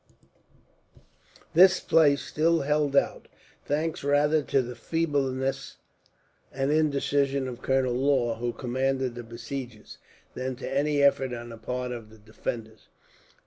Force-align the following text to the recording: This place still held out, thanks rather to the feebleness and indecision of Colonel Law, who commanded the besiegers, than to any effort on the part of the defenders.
This 1.53 1.79
place 1.79 2.23
still 2.23 2.61
held 2.61 2.95
out, 2.95 3.27
thanks 3.65 4.03
rather 4.03 4.41
to 4.41 4.63
the 4.63 4.75
feebleness 4.75 5.77
and 6.51 6.71
indecision 6.71 7.47
of 7.47 7.61
Colonel 7.61 7.93
Law, 7.93 8.37
who 8.37 8.51
commanded 8.51 9.13
the 9.13 9.21
besiegers, 9.21 9.99
than 10.33 10.55
to 10.55 10.67
any 10.67 11.03
effort 11.03 11.33
on 11.33 11.49
the 11.49 11.57
part 11.57 11.91
of 11.91 12.09
the 12.09 12.17
defenders. 12.17 12.87